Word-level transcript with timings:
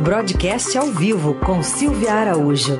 Broadcast 0.00 0.76
ao 0.76 0.86
vivo 0.86 1.34
com 1.44 1.62
Silvia 1.62 2.12
Araújo. 2.12 2.78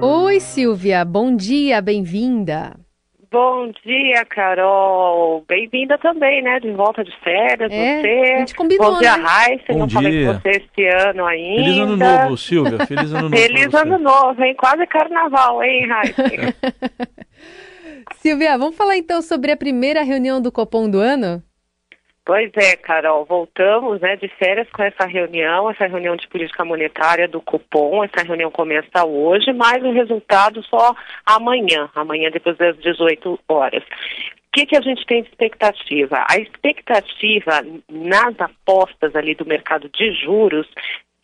Oi, 0.00 0.40
Silvia. 0.40 1.04
Bom 1.04 1.34
dia, 1.34 1.80
bem-vinda. 1.80 2.76
Bom 3.30 3.70
dia, 3.84 4.24
Carol. 4.24 5.44
Bem-vinda 5.48 5.98
também, 5.98 6.42
né? 6.42 6.60
De 6.60 6.70
volta 6.72 7.04
de 7.04 7.12
férias, 7.22 7.70
É, 7.70 8.00
você. 8.00 8.32
a 8.34 8.38
gente 8.38 8.54
combinou, 8.54 8.92
Bom 8.92 8.98
dia, 8.98 9.16
né? 9.16 9.24
Raíssa. 9.26 9.64
Bom 9.72 9.78
Não 9.80 9.88
falei 9.88 10.12
dia. 10.12 10.26
com 10.34 10.40
você 10.40 10.48
este 10.50 10.86
ano 10.86 11.24
ainda. 11.26 11.62
Feliz 11.62 11.78
ano 11.78 11.96
novo, 11.96 12.36
Silvia. 12.36 12.86
Feliz 12.86 13.12
ano 13.12 13.28
novo. 13.28 13.36
Feliz 13.36 13.74
ano 13.74 13.98
novo, 13.98 14.42
hein? 14.44 14.54
Quase 14.58 14.86
carnaval, 14.86 15.62
hein, 15.62 15.86
Raíssa? 15.88 16.22
Silvia, 18.16 18.56
vamos 18.56 18.76
falar 18.76 18.96
então 18.96 19.20
sobre 19.20 19.52
a 19.52 19.56
primeira 19.56 20.02
reunião 20.02 20.40
do 20.40 20.50
Copom 20.50 20.88
do 20.88 20.98
ano? 20.98 21.42
Pois 22.28 22.52
é, 22.56 22.76
Carol, 22.76 23.24
voltamos 23.24 24.02
né, 24.02 24.14
de 24.16 24.28
férias 24.28 24.68
com 24.68 24.82
essa 24.82 25.06
reunião, 25.06 25.70
essa 25.70 25.86
reunião 25.86 26.14
de 26.14 26.28
política 26.28 26.62
monetária 26.62 27.26
do 27.26 27.40
Copom. 27.40 28.04
Essa 28.04 28.22
reunião 28.22 28.50
começa 28.50 29.02
hoje, 29.06 29.50
mas 29.54 29.82
o 29.82 29.90
resultado 29.92 30.62
só 30.64 30.94
amanhã, 31.24 31.88
amanhã 31.94 32.30
depois 32.30 32.54
das 32.58 32.76
18 32.80 33.40
horas. 33.48 33.82
O 33.82 34.50
que, 34.52 34.66
que 34.66 34.76
a 34.76 34.82
gente 34.82 35.06
tem 35.06 35.22
de 35.22 35.30
expectativa? 35.30 36.22
A 36.28 36.36
expectativa 36.36 37.64
nas 37.90 38.38
apostas 38.38 39.16
ali 39.16 39.34
do 39.34 39.46
mercado 39.46 39.88
de 39.88 40.12
juros 40.12 40.68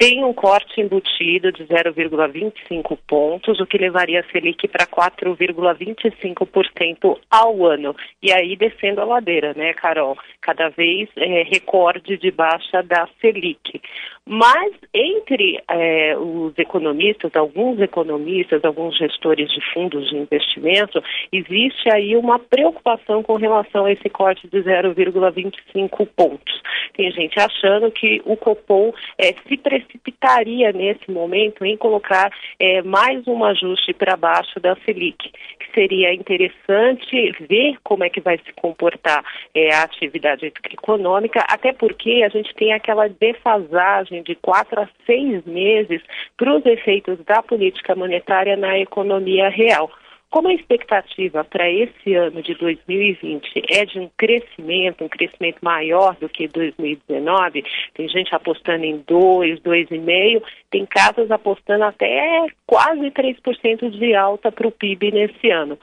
tem 0.05 0.23
um 0.23 0.35
corte 0.35 0.83
embutido 0.83 1.51
de 1.51 1.65
0,25 1.65 2.99
pontos, 3.07 3.59
o 3.59 3.65
que 3.65 3.79
levaria 3.79 4.21
a 4.21 4.25
Selic 4.25 4.69
para 4.69 4.87
4,25% 4.87 7.19
ao 7.31 7.65
ano. 7.65 7.97
E 8.23 8.31
aí 8.31 8.55
descendo 8.55 9.01
a 9.01 9.05
ladeira, 9.05 9.55
né, 9.55 9.73
Carol? 9.73 10.19
Cada 10.43 10.69
vez 10.69 11.09
é, 11.17 11.43
recorde 11.45 12.19
de 12.19 12.31
baixa 12.31 12.83
da 12.83 13.09
Selic. 13.19 13.81
Mas 14.27 14.73
entre 14.95 15.63
é, 15.69 16.17
os 16.17 16.57
economistas, 16.59 17.37
alguns 17.37 17.79
economistas, 17.79 18.65
alguns 18.65 18.97
gestores 18.97 19.51
de 19.51 19.61
fundos 19.73 20.09
de 20.09 20.17
investimento, 20.17 21.03
existe 21.31 21.93
aí 21.93 22.17
uma 22.17 22.39
preocupação 22.39 23.23
com 23.23 23.35
relação 23.35 23.85
a 23.85 23.93
esse 23.93 24.09
corte 24.09 24.49
de 24.49 24.63
0,25 24.63 26.09
pontos. 26.17 26.63
Tem 26.95 27.11
gente 27.11 27.39
achando 27.39 27.91
que 27.91 28.23
o 28.25 28.37
Copom 28.37 28.93
é, 29.19 29.35
se 29.47 29.59
precipitaria 29.59 30.73
nesse 30.73 31.11
momento 31.11 31.65
em 31.65 31.77
colocar 31.77 32.31
é, 32.59 32.81
mais 32.83 33.27
um 33.27 33.45
ajuste 33.45 33.93
para 33.93 34.17
baixo 34.17 34.59
da 34.59 34.75
Selic, 34.85 35.31
que 35.59 35.73
seria 35.75 36.15
interessante 36.15 37.33
ver 37.49 37.77
como 37.83 38.05
é 38.05 38.09
que 38.09 38.21
vai 38.21 38.39
se 38.39 38.53
comportar 38.55 39.23
é, 39.55 39.75
a 39.75 39.83
atividade 39.83 40.47
econômica, 40.73 41.45
até 41.49 41.73
porque 41.73 42.23
a 42.25 42.29
gente 42.29 42.55
tem 42.55 42.73
aquela 42.73 43.09
defasagem 43.09 44.14
de 44.23 44.35
quatro 44.37 44.81
a 44.81 44.89
seis 45.07 45.45
meses 45.45 46.03
para 46.37 46.57
os 46.57 46.65
efeitos 46.67 47.19
da 47.25 47.43
política 47.43 47.95
monetária 47.95 48.57
na 48.57 48.79
economia 48.79 49.49
real. 49.49 49.91
Como 50.35 50.49
a 50.49 50.55
expectativa 50.55 51.45
para 51.45 51.71
esse 51.71 52.13
ano 52.13 52.43
de 52.43 52.57
2020 52.57 53.63
é 53.71 53.85
de 53.85 54.01
um 54.01 54.11
crescimento, 54.17 55.05
um 55.05 55.09
crescimento 55.09 55.59
maior 55.63 56.17
do 56.17 56.29
que 56.29 56.49
2019, 56.49 57.65
tem 57.95 58.09
gente 58.09 58.35
apostando 58.35 58.85
em 58.85 58.99
2, 59.07 59.61
2,5, 59.61 60.43
tem 60.73 60.85
casas 60.87 61.31
apostando 61.31 61.85
até 61.85 62.49
quase 62.67 63.13
3% 63.13 63.91
de 63.91 64.15
alta 64.17 64.51
para 64.51 64.67
o 64.67 64.73
PIB 64.73 65.13
nesse 65.13 65.51
ano. 65.51 65.79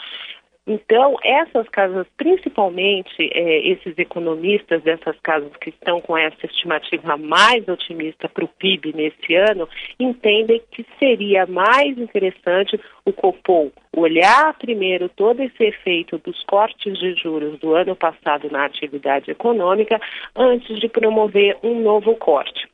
Então, 0.67 1.17
essas 1.23 1.67
casas, 1.69 2.05
principalmente 2.15 3.17
eh, 3.19 3.67
esses 3.69 3.97
economistas 3.97 4.83
dessas 4.83 5.19
casas 5.21 5.51
que 5.57 5.69
estão 5.71 5.99
com 5.99 6.15
essa 6.15 6.45
estimativa 6.45 7.17
mais 7.17 7.67
otimista 7.67 8.29
para 8.29 8.45
o 8.45 8.47
PIB 8.47 8.93
nesse 8.93 9.33
ano, 9.33 9.67
entendem 9.99 10.61
que 10.71 10.85
seria 10.99 11.47
mais 11.47 11.97
interessante 11.97 12.79
o 13.03 13.11
Copom 13.11 13.71
olhar 13.97 14.53
primeiro 14.59 15.09
todo 15.09 15.41
esse 15.41 15.63
efeito 15.63 16.19
dos 16.19 16.41
cortes 16.43 16.97
de 16.97 17.15
juros 17.15 17.59
do 17.59 17.73
ano 17.73 17.95
passado 17.95 18.47
na 18.51 18.65
atividade 18.65 19.31
econômica 19.31 19.99
antes 20.35 20.79
de 20.79 20.87
promover 20.87 21.57
um 21.63 21.81
novo 21.81 22.15
corte 22.15 22.70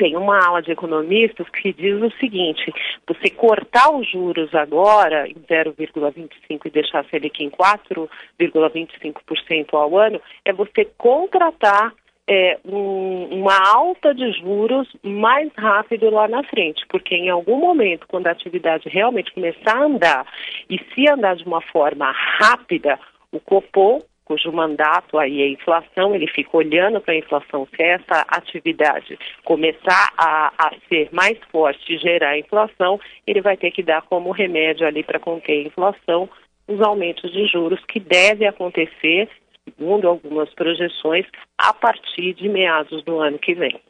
tem 0.00 0.16
uma 0.16 0.42
aula 0.42 0.62
de 0.62 0.72
economistas 0.72 1.46
que 1.50 1.74
diz 1.74 2.00
o 2.00 2.10
seguinte: 2.18 2.72
você 3.06 3.28
cortar 3.28 3.94
os 3.94 4.10
juros 4.10 4.54
agora 4.54 5.28
em 5.28 5.34
0,25 5.34 6.30
e 6.64 6.70
deixar 6.70 7.00
a 7.00 7.04
Selic 7.04 7.44
em 7.44 7.50
4,25% 7.50 9.74
ao 9.74 9.98
ano, 9.98 10.18
é 10.42 10.54
você 10.54 10.86
contratar 10.96 11.92
é, 12.26 12.58
um, 12.64 13.28
uma 13.30 13.58
alta 13.74 14.14
de 14.14 14.32
juros 14.40 14.88
mais 15.02 15.52
rápido 15.54 16.08
lá 16.08 16.26
na 16.26 16.42
frente, 16.44 16.82
porque 16.88 17.14
em 17.14 17.28
algum 17.28 17.56
momento, 17.56 18.06
quando 18.08 18.28
a 18.28 18.30
atividade 18.30 18.88
realmente 18.88 19.34
começar 19.34 19.76
a 19.76 19.84
andar 19.84 20.26
e 20.70 20.78
se 20.94 21.10
andar 21.10 21.36
de 21.36 21.44
uma 21.44 21.60
forma 21.60 22.10
rápida, 22.10 22.98
o 23.30 23.38
Copom 23.38 24.00
cujo 24.30 24.52
mandato 24.52 25.18
aí 25.18 25.42
é 25.42 25.48
inflação, 25.48 26.14
ele 26.14 26.28
fica 26.28 26.56
olhando 26.56 27.00
para 27.00 27.14
a 27.14 27.18
inflação. 27.18 27.66
Se 27.74 27.82
essa 27.82 28.24
atividade 28.28 29.18
começar 29.42 30.12
a, 30.16 30.52
a 30.56 30.70
ser 30.88 31.08
mais 31.10 31.36
forte 31.50 31.94
e 31.94 31.98
gerar 31.98 32.38
inflação, 32.38 33.00
ele 33.26 33.40
vai 33.40 33.56
ter 33.56 33.72
que 33.72 33.82
dar 33.82 34.02
como 34.02 34.30
remédio 34.30 34.86
ali 34.86 35.02
para 35.02 35.18
conter 35.18 35.64
a 35.64 35.66
inflação 35.66 36.28
os 36.68 36.80
aumentos 36.80 37.32
de 37.32 37.44
juros 37.48 37.80
que 37.88 37.98
deve 37.98 38.46
acontecer, 38.46 39.28
segundo 39.64 40.06
algumas 40.06 40.48
projeções, 40.54 41.26
a 41.58 41.74
partir 41.74 42.32
de 42.34 42.48
meados 42.48 43.02
do 43.02 43.18
ano 43.18 43.36
que 43.36 43.52
vem. 43.52 43.80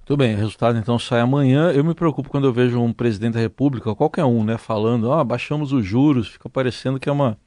Muito 0.00 0.16
bem, 0.18 0.34
o 0.34 0.36
resultado 0.36 0.76
então 0.76 0.98
sai 0.98 1.20
amanhã. 1.20 1.72
Eu 1.72 1.82
me 1.82 1.94
preocupo 1.94 2.28
quando 2.28 2.46
eu 2.46 2.52
vejo 2.52 2.78
um 2.78 2.92
presidente 2.92 3.34
da 3.34 3.40
República, 3.40 3.94
qualquer 3.94 4.26
um, 4.26 4.44
né, 4.44 4.58
falando, 4.58 5.10
ah, 5.10 5.24
baixamos 5.24 5.72
os 5.72 5.82
juros, 5.82 6.28
fica 6.28 6.50
parecendo 6.50 7.00
que 7.00 7.08
é 7.08 7.12
uma, 7.12 7.38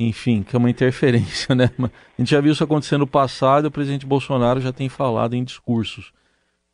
enfim, 0.00 0.42
que 0.42 0.54
é 0.54 0.58
uma 0.58 0.70
interferência, 0.70 1.54
né? 1.56 1.70
A 1.78 2.20
gente 2.20 2.30
já 2.30 2.40
viu 2.40 2.52
isso 2.52 2.64
acontecer 2.64 2.96
no 2.98 3.06
passado, 3.06 3.66
o 3.66 3.70
presidente 3.70 4.06
Bolsonaro 4.06 4.60
já 4.60 4.72
tem 4.72 4.88
falado 4.88 5.34
em 5.34 5.44
discursos 5.44 6.12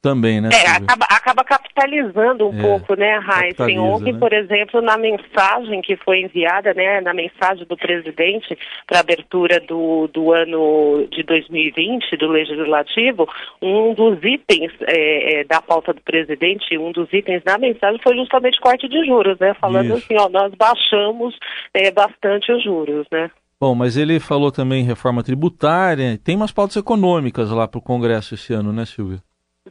também, 0.04 0.38
né? 0.38 0.50
É, 0.53 0.69
acaba, 0.69 1.06
acaba 1.09 1.42
capitalizando 1.42 2.47
um 2.47 2.59
É, 2.59 2.60
pouco, 2.60 2.94
né, 2.94 3.19
capitaliza, 3.20 3.81
Ontem, 3.81 4.12
né? 4.12 4.19
por 4.19 4.34
exemplo, 4.34 4.82
na 4.82 4.98
mensagem 4.98 5.81
que 5.81 5.97
foi 5.97 6.20
enviada, 6.20 6.75
né, 6.75 7.00
na 7.00 7.15
mensagem 7.15 7.65
do 7.66 7.75
presidente 7.75 8.56
para 8.87 9.00
abertura 9.00 9.59
do, 9.60 10.06
do 10.12 10.31
ano 10.31 11.09
de 11.10 11.22
2020, 11.22 12.19
do 12.19 12.28
Legislativo, 12.28 13.26
um 13.62 13.94
dos 13.94 14.22
itens 14.22 14.72
é, 14.82 15.41
é, 15.41 15.44
da 15.44 15.62
pauta 15.62 15.94
do 15.94 16.03
presidente, 16.03 16.76
um 16.76 16.92
dos 16.92 17.10
itens 17.10 17.42
da 17.42 17.56
mensagem 17.56 17.98
foi 18.03 18.15
justamente 18.15 18.60
corte 18.60 18.86
de 18.86 19.06
juros, 19.06 19.38
né? 19.38 19.54
Falando 19.59 19.97
Isso. 19.97 20.04
assim, 20.04 20.16
ó, 20.19 20.28
nós 20.28 20.53
baixamos 20.54 21.34
é, 21.72 21.91
bastante 21.91 22.53
os 22.53 22.62
juros, 22.62 23.06
né? 23.10 23.31
Bom, 23.59 23.75
mas 23.75 23.97
ele 23.97 24.21
falou 24.21 24.53
também 24.53 24.84
reforma 24.84 25.22
tributária, 25.22 26.19
tem 26.22 26.36
umas 26.36 26.53
pautas 26.53 26.76
econômicas 26.76 27.50
lá 27.50 27.66
para 27.66 27.78
o 27.78 27.82
Congresso 27.82 28.34
esse 28.34 28.53
ano, 28.53 28.71
né, 28.71 28.84
Silvia? 28.84 29.22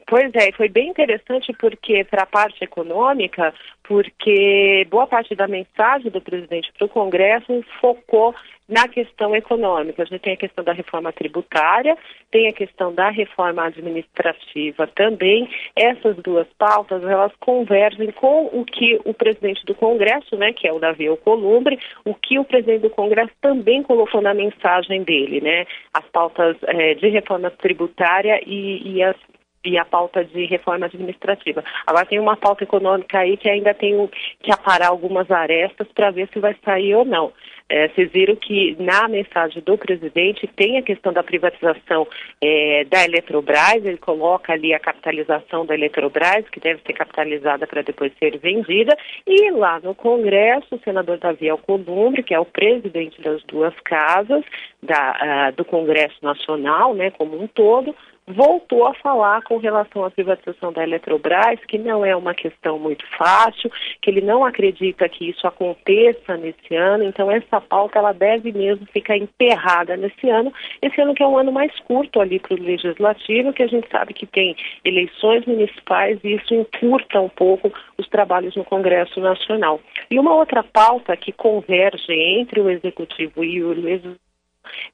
Pois 0.07 0.33
é, 0.33 0.51
foi 0.53 0.69
bem 0.69 0.89
interessante 0.89 1.53
porque 1.53 2.03
para 2.03 2.23
a 2.23 2.25
parte 2.25 2.63
econômica, 2.63 3.53
porque 3.83 4.87
boa 4.89 5.05
parte 5.05 5.35
da 5.35 5.47
mensagem 5.47 6.09
do 6.09 6.19
presidente 6.19 6.71
para 6.73 6.85
o 6.85 6.89
Congresso 6.89 7.63
focou 7.79 8.33
na 8.67 8.87
questão 8.87 9.35
econômica. 9.35 10.01
A 10.01 10.05
gente 10.05 10.21
tem 10.21 10.33
a 10.33 10.37
questão 10.37 10.63
da 10.63 10.73
reforma 10.73 11.11
tributária, 11.13 11.95
tem 12.31 12.47
a 12.47 12.53
questão 12.53 12.91
da 12.91 13.09
reforma 13.09 13.65
administrativa 13.65 14.87
também. 14.87 15.47
Essas 15.75 16.15
duas 16.17 16.47
pautas, 16.57 17.03
elas 17.03 17.31
convergem 17.39 18.11
com 18.13 18.45
o 18.51 18.65
que 18.65 18.99
o 19.05 19.13
presidente 19.13 19.63
do 19.63 19.75
Congresso, 19.75 20.35
né, 20.37 20.53
que 20.53 20.67
é 20.67 20.73
o 20.73 20.79
Davi 20.79 21.07
Alcolumbre, 21.07 21.77
o 22.03 22.15
que 22.15 22.39
o 22.39 22.45
presidente 22.45 22.81
do 22.81 22.89
Congresso 22.89 23.33
também 23.41 23.83
colocou 23.83 24.21
na 24.21 24.33
mensagem 24.33 25.03
dele, 25.03 25.39
né? 25.39 25.67
As 25.93 26.05
pautas 26.05 26.57
eh, 26.63 26.95
de 26.95 27.09
reforma 27.09 27.51
tributária 27.51 28.41
e, 28.43 28.95
e 28.95 29.03
as 29.03 29.15
e 29.63 29.77
a 29.77 29.85
pauta 29.85 30.23
de 30.23 30.45
reforma 30.45 30.85
administrativa. 30.85 31.63
Agora 31.87 32.05
tem 32.05 32.19
uma 32.19 32.35
pauta 32.35 32.63
econômica 32.63 33.19
aí 33.19 33.37
que 33.37 33.49
ainda 33.49 33.73
tem 33.73 34.09
que 34.41 34.51
aparar 34.51 34.87
algumas 34.87 35.29
arestas 35.31 35.87
para 35.93 36.11
ver 36.11 36.27
se 36.33 36.39
vai 36.39 36.55
sair 36.63 36.95
ou 36.95 37.05
não. 37.05 37.31
É, 37.69 37.87
vocês 37.87 38.11
viram 38.11 38.35
que 38.35 38.75
na 38.77 39.07
mensagem 39.07 39.61
do 39.63 39.77
presidente 39.77 40.45
tem 40.47 40.77
a 40.77 40.81
questão 40.81 41.13
da 41.13 41.23
privatização 41.23 42.05
é, 42.41 42.85
da 42.89 43.05
Eletrobras, 43.05 43.85
ele 43.85 43.97
coloca 43.97 44.53
ali 44.53 44.73
a 44.73 44.79
capitalização 44.79 45.65
da 45.65 45.73
Eletrobras, 45.73 46.47
que 46.49 46.59
deve 46.59 46.81
ser 46.85 46.93
capitalizada 46.93 47.65
para 47.65 47.81
depois 47.81 48.11
ser 48.19 48.37
vendida, 48.37 48.95
e 49.25 49.49
lá 49.51 49.79
no 49.79 49.95
Congresso, 49.95 50.75
o 50.75 50.79
senador 50.83 51.17
Davi 51.17 51.49
Alcolumbre, 51.49 52.21
que 52.21 52.33
é 52.33 52.39
o 52.39 52.45
presidente 52.45 53.21
das 53.21 53.41
duas 53.43 53.73
casas 53.79 54.43
da, 54.81 55.17
ah, 55.19 55.51
do 55.51 55.63
Congresso 55.63 56.17
Nacional, 56.21 56.93
né, 56.93 57.11
como 57.11 57.41
um 57.41 57.47
todo, 57.47 57.95
voltou 58.27 58.87
a 58.87 58.93
falar 58.93 59.41
com 59.43 59.57
relação 59.57 60.05
à 60.05 60.11
privatização 60.11 60.71
da 60.71 60.83
Eletrobras, 60.83 61.59
que 61.67 61.77
não 61.77 62.05
é 62.05 62.15
uma 62.15 62.33
questão 62.33 62.79
muito 62.79 63.05
fácil, 63.17 63.69
que 64.01 64.09
ele 64.09 64.21
não 64.21 64.45
acredita 64.45 65.07
que 65.09 65.29
isso 65.29 65.45
aconteça 65.45 66.37
nesse 66.37 66.75
ano, 66.75 67.03
então 67.03 67.29
essa 67.29 67.59
pauta 67.59 67.99
ela 67.99 68.13
deve 68.13 68.51
mesmo 68.51 68.85
ficar 68.87 69.17
enterrada 69.17 69.97
nesse 69.97 70.29
ano, 70.29 70.53
esse 70.81 70.99
ano 71.01 71.13
que 71.13 71.23
é 71.23 71.27
um 71.27 71.37
ano 71.37 71.51
mais 71.51 71.77
curto 71.81 72.21
ali 72.21 72.39
para 72.39 72.53
o 72.53 72.61
legislativo, 72.61 73.53
que 73.53 73.63
a 73.63 73.67
gente 73.67 73.89
sabe 73.89 74.13
que 74.13 74.25
tem 74.25 74.55
eleições 74.85 75.45
municipais 75.45 76.19
e 76.23 76.35
isso 76.35 76.53
encurta 76.53 77.19
um 77.19 77.29
pouco 77.29 77.71
os 77.97 78.07
trabalhos 78.07 78.55
no 78.55 78.63
Congresso 78.63 79.19
Nacional. 79.19 79.79
E 80.09 80.17
uma 80.17 80.33
outra 80.33 80.63
pauta 80.63 81.15
que 81.17 81.31
converge 81.31 82.13
entre 82.13 82.61
o 82.61 82.69
executivo 82.69 83.43
e 83.43 83.63
o 83.63 83.69
legislativo 83.69 84.23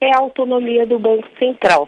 é 0.02 0.16
a 0.16 0.20
autonomia 0.20 0.86
do 0.86 0.98
Banco 0.98 1.28
Central 1.38 1.88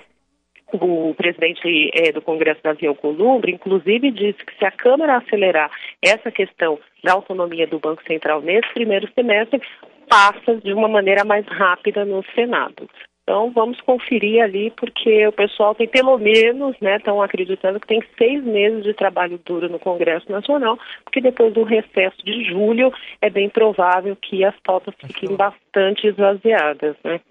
o 0.74 1.14
presidente 1.16 1.92
é, 1.94 2.12
do 2.12 2.22
Congresso, 2.22 2.62
Davi 2.64 2.88
Alcolumbre, 2.88 3.52
inclusive 3.52 4.12
disse 4.12 4.46
que 4.46 4.58
se 4.58 4.66
a 4.66 4.72
Câmara 4.72 5.18
acelerar 5.18 5.72
essa 6.02 6.32
questão 6.32 6.80
da 7.04 7.14
autonomia 7.14 7.68
do 7.68 7.80
Banco 7.80 8.04
Central 8.04 8.42
nesse 8.42 8.72
primeiro 8.74 9.10
semestre, 9.14 9.62
passa 10.10 10.56
de 10.58 10.74
uma 10.74 10.88
maneira 10.88 11.24
mais 11.24 11.46
rápida 11.48 12.04
no 12.06 12.24
Senado. 12.36 12.88
Então 13.24 13.52
vamos 13.52 13.80
conferir 13.82 14.44
ali, 14.44 14.72
porque 14.72 15.26
o 15.28 15.32
pessoal 15.32 15.74
tem 15.76 15.88
pelo 15.88 16.18
menos, 16.18 16.76
né, 16.82 16.98
estão 16.98 17.22
acreditando 17.22 17.80
que 17.80 17.88
tem 17.88 18.04
seis 18.18 18.44
meses 18.44 18.84
de 18.84 18.94
trabalho 18.94 19.40
duro 19.46 19.70
no 19.70 19.80
Congresso 19.80 20.30
Nacional, 20.32 20.78
porque 21.04 21.22
depois 21.22 21.54
do 21.54 21.64
recesso 21.64 22.18
de 22.26 22.44
julho 22.44 22.92
é 23.22 23.30
bem 23.30 23.48
provável 23.48 24.18
que 24.18 24.44
as 24.44 24.56
pautas 24.62 24.94
fiquem 25.00 25.36
bastante 25.36 26.08
esvaziadas, 26.08 26.98
né? 27.04 27.22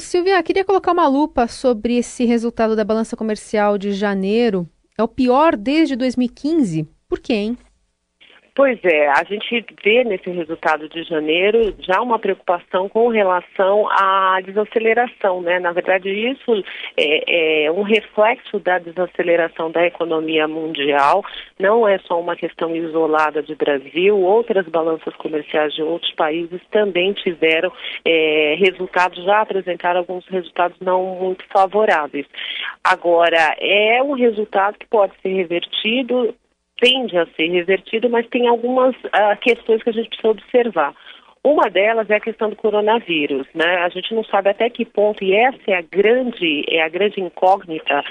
Silvia, 0.00 0.42
queria 0.42 0.64
colocar 0.64 0.92
uma 0.92 1.06
lupa 1.06 1.46
sobre 1.46 1.96
esse 1.96 2.24
resultado 2.24 2.74
da 2.74 2.84
balança 2.84 3.16
comercial 3.16 3.78
de 3.78 3.92
janeiro. 3.92 4.68
É 4.96 5.02
o 5.02 5.08
pior 5.08 5.56
desde 5.56 5.96
2015. 5.96 6.88
Por 7.08 7.18
quê, 7.18 7.32
hein? 7.34 7.58
Pois 8.56 8.78
é, 8.84 9.08
a 9.08 9.24
gente 9.24 9.66
vê 9.82 10.04
nesse 10.04 10.30
resultado 10.30 10.88
de 10.88 11.02
janeiro 11.02 11.74
já 11.80 12.00
uma 12.00 12.20
preocupação 12.20 12.88
com 12.88 13.08
relação 13.08 13.88
à 13.90 14.40
desaceleração, 14.44 15.42
né? 15.42 15.58
Na 15.58 15.72
verdade, 15.72 16.08
isso 16.08 16.62
é, 16.96 17.64
é, 17.66 17.72
um 17.72 17.82
reflexo 17.82 18.60
da 18.60 18.78
desaceleração 18.78 19.72
da 19.72 19.84
economia 19.84 20.46
mundial, 20.46 21.24
não 21.58 21.88
é 21.88 21.98
só 21.98 22.20
uma 22.20 22.36
questão 22.36 22.76
isolada 22.76 23.42
de 23.42 23.56
Brasil, 23.56 24.16
outras 24.16 24.68
balanças 24.68 25.16
comerciais 25.16 25.74
de 25.74 25.82
outros 25.82 26.12
países 26.12 26.60
também 26.70 27.12
tiveram 27.12 27.72
é, 28.04 28.54
resultados, 28.56 29.24
já 29.24 29.40
apresentaram 29.40 29.98
alguns 29.98 30.28
resultados 30.28 30.78
não 30.78 31.02
muito 31.16 31.44
favoráveis. 31.52 32.26
Agora, 32.84 33.56
é 33.58 34.00
um 34.00 34.12
resultado 34.12 34.78
que 34.78 34.86
pode 34.86 35.12
ser 35.20 35.30
revertido 35.30 36.32
tende 36.80 37.16
a 37.16 37.26
ser 37.26 37.48
revertido, 37.48 38.08
mas 38.10 38.26
tem 38.28 38.46
algumas 38.46 38.94
uh, 38.96 39.36
questões 39.40 39.82
que 39.82 39.90
a 39.90 39.92
gente 39.92 40.08
precisa 40.08 40.28
observar. 40.28 40.94
Uma 41.42 41.68
delas 41.68 42.08
é 42.08 42.14
a 42.14 42.20
questão 42.20 42.48
do 42.48 42.56
coronavírus, 42.56 43.46
né? 43.54 43.76
A 43.84 43.88
gente 43.90 44.14
não 44.14 44.24
sabe 44.24 44.48
até 44.48 44.70
que 44.70 44.84
ponto, 44.84 45.22
e 45.22 45.34
essa 45.34 45.58
é 45.68 45.74
a 45.74 45.82
grande, 45.82 46.64
é 46.68 46.82
a 46.82 46.88
grande 46.88 47.20
incógnita, 47.20 48.02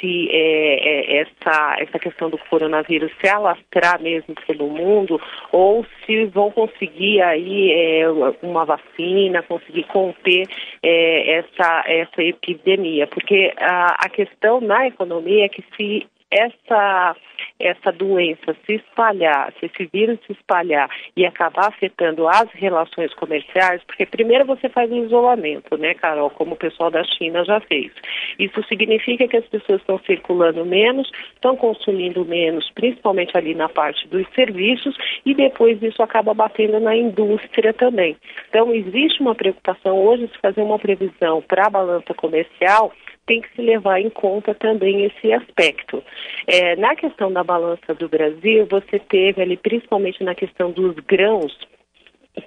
se 0.00 0.28
é, 0.30 0.74
é, 0.88 1.16
essa, 1.18 1.76
essa 1.78 1.98
questão 1.98 2.30
do 2.30 2.38
coronavírus 2.38 3.12
se 3.20 3.28
alastrar 3.28 4.02
mesmo 4.02 4.34
pelo 4.46 4.68
mundo, 4.68 5.20
ou 5.52 5.86
se 6.04 6.24
vão 6.26 6.50
conseguir 6.50 7.22
aí 7.22 7.70
é, 7.70 8.08
uma 8.42 8.64
vacina, 8.64 9.42
conseguir 9.42 9.84
conter 9.84 10.48
é, 10.82 11.38
essa, 11.38 11.84
essa 11.86 12.22
epidemia. 12.22 13.06
Porque 13.06 13.52
a, 13.56 14.04
a 14.04 14.08
questão 14.08 14.60
na 14.60 14.88
economia 14.88 15.44
é 15.44 15.48
que 15.48 15.62
se 15.76 16.06
essa 16.30 17.16
essa 17.58 17.92
doença 17.92 18.56
se 18.64 18.74
espalhar, 18.74 19.52
se 19.58 19.66
esse 19.66 19.88
vírus 19.92 20.18
se 20.26 20.32
espalhar 20.32 20.88
e 21.14 21.26
acabar 21.26 21.68
afetando 21.68 22.26
as 22.26 22.50
relações 22.52 23.12
comerciais, 23.14 23.82
porque 23.86 24.06
primeiro 24.06 24.46
você 24.46 24.68
faz 24.68 24.90
um 24.90 25.04
isolamento, 25.04 25.76
né, 25.76 25.94
Carol, 25.94 26.30
como 26.30 26.54
o 26.54 26.58
pessoal 26.58 26.90
da 26.90 27.04
China 27.04 27.44
já 27.44 27.60
fez. 27.60 27.92
Isso 28.38 28.62
significa 28.64 29.28
que 29.28 29.36
as 29.36 29.46
pessoas 29.46 29.80
estão 29.80 29.98
circulando 30.00 30.64
menos, 30.64 31.10
estão 31.34 31.56
consumindo 31.56 32.24
menos, 32.24 32.70
principalmente 32.70 33.36
ali 33.36 33.54
na 33.54 33.68
parte 33.68 34.08
dos 34.08 34.26
serviços, 34.34 34.96
e 35.26 35.34
depois 35.34 35.82
isso 35.82 36.02
acaba 36.02 36.32
batendo 36.32 36.80
na 36.80 36.96
indústria 36.96 37.74
também. 37.74 38.16
Então, 38.48 38.72
existe 38.72 39.20
uma 39.20 39.34
preocupação 39.34 39.98
hoje 39.98 40.26
de 40.28 40.38
fazer 40.38 40.62
uma 40.62 40.78
previsão 40.78 41.42
para 41.42 41.66
a 41.66 41.70
balança 41.70 42.14
comercial 42.14 42.92
tem 43.30 43.40
que 43.40 43.54
se 43.54 43.62
levar 43.62 44.00
em 44.00 44.10
conta 44.10 44.52
também 44.52 45.04
esse 45.04 45.32
aspecto. 45.32 46.02
É, 46.48 46.74
na 46.74 46.96
questão 46.96 47.32
da 47.32 47.44
balança 47.44 47.94
do 47.94 48.08
Brasil, 48.08 48.66
você 48.68 48.98
teve 48.98 49.40
ali, 49.40 49.56
principalmente 49.56 50.24
na 50.24 50.34
questão 50.34 50.72
dos 50.72 50.96
grãos, 50.96 51.56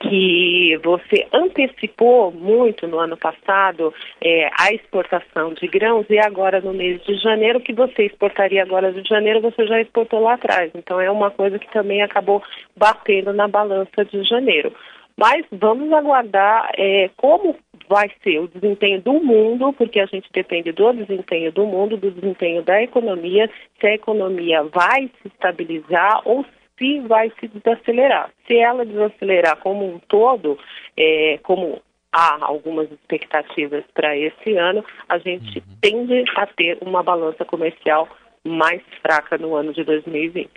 que 0.02 0.78
você 0.84 1.26
antecipou 1.32 2.34
muito 2.34 2.86
no 2.86 3.00
ano 3.00 3.16
passado 3.16 3.94
é, 4.22 4.50
a 4.60 4.74
exportação 4.74 5.54
de 5.54 5.68
grãos 5.68 6.06
e 6.10 6.20
agora 6.20 6.60
no 6.60 6.74
mês 6.74 7.02
de 7.04 7.16
janeiro, 7.16 7.62
que 7.62 7.72
você 7.72 8.04
exportaria 8.04 8.62
agora 8.62 8.92
de 8.92 9.08
janeiro, 9.08 9.40
você 9.40 9.66
já 9.66 9.80
exportou 9.80 10.20
lá 10.20 10.34
atrás. 10.34 10.70
Então 10.76 11.00
é 11.00 11.10
uma 11.10 11.32
coisa 11.32 11.58
que 11.58 11.72
também 11.72 12.02
acabou 12.02 12.44
batendo 12.76 13.32
na 13.32 13.48
balança 13.48 14.04
de 14.04 14.22
janeiro. 14.24 14.74
Mas 15.18 15.46
vamos 15.52 15.92
aguardar 15.92 16.72
é, 16.78 17.10
como 17.18 17.56
vai 17.88 18.10
ser 18.24 18.40
o 18.40 18.48
desempenho 18.48 19.02
do 19.02 19.14
mundo, 19.14 19.74
porque 19.74 20.00
a 20.00 20.06
gente 20.06 20.30
depende 20.34 20.72
do 20.72 20.94
desempenho 20.94 21.52
do 21.52 21.66
mundo, 21.66 21.98
do 21.98 22.12
desempenho 22.12 22.64
da 22.64 22.82
economia, 22.82 23.50
se 23.80 23.88
a 23.88 23.94
economia 23.94 24.64
vai 24.64 25.12
se 25.22 25.28
estabilizar 25.28 26.22
ou 26.26 26.46
se 26.78 27.00
vai 27.02 27.32
se 27.40 27.48
desacelerar. 27.48 28.32
Se 28.48 28.58
ela 28.58 28.86
desacelerar 28.86 29.58
como 29.58 29.86
um 29.86 30.00
todo, 30.00 30.58
é, 30.98 31.40
como 31.44 31.82
há 32.12 32.46
algumas 32.46 32.92
expectativas 32.92 33.84
para 33.94 34.18
esse 34.18 34.56
ano, 34.56 34.84
a 35.10 35.18
gente 35.18 35.60
uhum. 35.60 35.78
tende 35.82 36.24
a 36.36 36.46
ter 36.46 36.78
uma 36.82 37.04
balança 37.04 37.44
comercial 37.44 38.08
mais 38.44 38.82
fraca 39.02 39.38
no 39.38 39.56
ano 39.56 39.74
de 39.74 39.84
2020. 39.84 40.50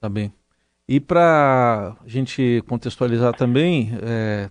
Tá 0.00 0.08
bem. 0.08 0.32
E 0.88 1.00
para 1.00 1.96
a 2.04 2.08
gente 2.08 2.62
contextualizar 2.68 3.34
também, 3.34 3.92
é, 4.02 4.50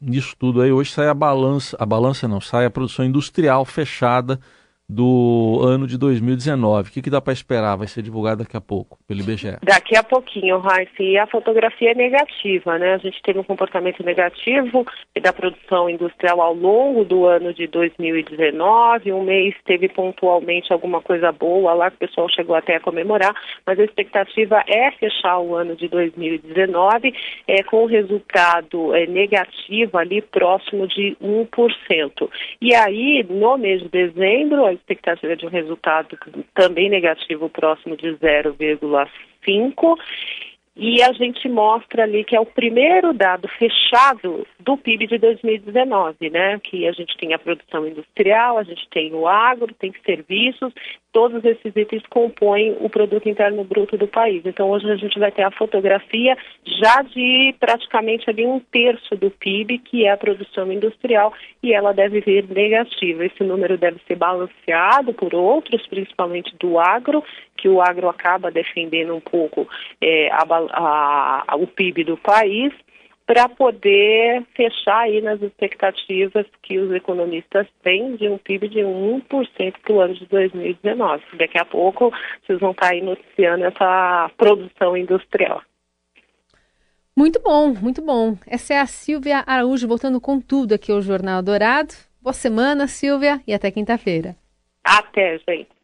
nisso 0.00 0.34
tudo 0.36 0.60
aí, 0.60 0.72
hoje 0.72 0.90
sai 0.90 1.08
a 1.08 1.14
balança, 1.14 1.76
a 1.78 1.86
balança 1.86 2.26
não, 2.26 2.40
sai 2.40 2.66
a 2.66 2.70
produção 2.70 3.04
industrial 3.04 3.64
fechada 3.64 4.40
do 4.88 5.60
ano 5.62 5.86
de 5.86 5.98
2019. 5.98 6.88
O 6.88 6.92
que, 6.92 7.02
que 7.02 7.10
dá 7.10 7.20
para 7.20 7.32
esperar? 7.32 7.76
Vai 7.76 7.88
ser 7.88 8.02
divulgado 8.02 8.44
daqui 8.44 8.56
a 8.56 8.60
pouco, 8.60 8.98
pelo 9.06 9.20
IBGE. 9.20 9.58
Daqui 9.62 9.96
a 9.96 10.02
pouquinho, 10.02 10.58
Raíssa. 10.58 11.02
E 11.02 11.18
a 11.18 11.26
fotografia 11.26 11.90
é 11.90 11.94
negativa, 11.94 12.78
né? 12.78 12.94
A 12.94 12.98
gente 12.98 13.20
teve 13.22 13.38
um 13.38 13.44
comportamento 13.44 14.02
negativo 14.04 14.86
da 15.20 15.32
produção 15.32 15.90
industrial 15.90 16.40
ao 16.40 16.54
longo 16.54 17.04
do 17.04 17.26
ano 17.26 17.52
de 17.52 17.66
2019. 17.66 19.12
Um 19.12 19.24
mês 19.24 19.54
teve 19.64 19.88
pontualmente 19.88 20.72
alguma 20.72 21.00
coisa 21.00 21.32
boa 21.32 21.74
lá, 21.74 21.90
que 21.90 21.96
o 21.96 22.08
pessoal 22.08 22.28
chegou 22.28 22.54
até 22.54 22.76
a 22.76 22.80
comemorar, 22.80 23.34
mas 23.66 23.80
a 23.80 23.84
expectativa 23.84 24.62
é 24.68 24.92
fechar 24.92 25.38
o 25.40 25.54
ano 25.54 25.74
de 25.74 25.88
2019 25.88 27.12
é, 27.48 27.62
com 27.64 27.84
um 27.84 27.86
resultado 27.86 28.94
é, 28.94 29.06
negativo 29.06 29.98
ali 29.98 30.22
próximo 30.22 30.86
de 30.86 31.16
1%. 31.20 32.30
E 32.60 32.74
aí, 32.74 33.26
no 33.28 33.56
mês 33.56 33.82
de 33.82 33.88
dezembro, 33.88 34.75
expectativa 34.76 35.36
de 35.36 35.46
um 35.46 35.50
resultado 35.50 36.16
também 36.54 36.88
negativo 36.88 37.48
próximo 37.48 37.96
de 37.96 38.08
0,5 38.16 39.98
e 40.76 41.02
a 41.02 41.10
gente 41.12 41.48
mostra 41.48 42.02
ali 42.02 42.22
que 42.22 42.36
é 42.36 42.40
o 42.40 42.44
primeiro 42.44 43.14
dado 43.14 43.48
fechado 43.48 44.46
do 44.60 44.76
PIB 44.76 45.06
de 45.06 45.18
2019, 45.18 46.28
né? 46.28 46.60
Que 46.62 46.86
a 46.86 46.92
gente 46.92 47.16
tem 47.16 47.32
a 47.32 47.38
produção 47.38 47.86
industrial, 47.86 48.58
a 48.58 48.62
gente 48.62 48.86
tem 48.90 49.14
o 49.14 49.26
agro, 49.26 49.72
tem 49.74 49.92
serviços, 50.04 50.74
todos 51.16 51.42
esses 51.46 51.74
itens 51.74 52.02
compõem 52.10 52.76
o 52.78 52.90
produto 52.90 53.26
interno 53.26 53.64
bruto 53.64 53.96
do 53.96 54.06
país. 54.06 54.42
Então 54.44 54.68
hoje 54.68 54.90
a 54.90 54.96
gente 54.96 55.18
vai 55.18 55.32
ter 55.32 55.44
a 55.44 55.50
fotografia 55.50 56.36
já 56.66 57.00
de 57.00 57.54
praticamente 57.58 58.28
ali 58.28 58.44
um 58.44 58.60
terço 58.60 59.16
do 59.16 59.30
PIB, 59.30 59.78
que 59.78 60.04
é 60.04 60.10
a 60.10 60.16
produção 60.18 60.70
industrial, 60.70 61.32
e 61.62 61.72
ela 61.72 61.94
deve 61.94 62.20
vir 62.20 62.46
negativa. 62.50 63.24
Esse 63.24 63.42
número 63.42 63.78
deve 63.78 63.98
ser 64.06 64.16
balanceado 64.16 65.14
por 65.14 65.34
outros, 65.34 65.86
principalmente 65.86 66.54
do 66.60 66.78
agro, 66.78 67.24
que 67.56 67.68
o 67.68 67.80
agro 67.80 68.08
acaba 68.08 68.50
defendendo 68.50 69.14
um 69.14 69.20
pouco 69.20 69.68
é, 70.00 70.28
a, 70.30 70.44
a, 70.70 71.44
a, 71.48 71.56
o 71.56 71.66
PIB 71.66 72.04
do 72.04 72.16
país, 72.16 72.72
para 73.26 73.48
poder 73.48 74.44
fechar 74.54 75.00
aí 75.00 75.20
nas 75.20 75.42
expectativas 75.42 76.46
que 76.62 76.78
os 76.78 76.92
economistas 76.92 77.66
têm 77.82 78.14
de 78.14 78.28
um 78.28 78.38
PIB 78.38 78.68
de 78.68 78.78
1% 78.78 79.74
para 79.82 79.92
o 79.92 80.00
ano 80.00 80.14
de 80.14 80.26
2019. 80.26 81.24
Daqui 81.36 81.58
a 81.58 81.64
pouco 81.64 82.12
vocês 82.44 82.60
vão 82.60 82.70
estar 82.70 82.86
tá 82.86 82.92
aí 82.92 83.02
noticiando 83.02 83.64
essa 83.64 84.30
produção 84.38 84.96
industrial. 84.96 85.60
Muito 87.16 87.40
bom, 87.42 87.74
muito 87.74 88.00
bom. 88.00 88.36
Essa 88.46 88.74
é 88.74 88.78
a 88.78 88.86
Silvia 88.86 89.42
Araújo 89.44 89.88
voltando 89.88 90.20
com 90.20 90.40
tudo 90.40 90.74
aqui 90.74 90.92
ao 90.92 91.02
Jornal 91.02 91.42
Dourado. 91.42 91.94
Boa 92.22 92.34
semana, 92.34 92.86
Silvia, 92.86 93.40
e 93.46 93.54
até 93.54 93.70
quinta-feira. 93.70 94.36
Até, 94.84 95.38
gente. 95.38 95.75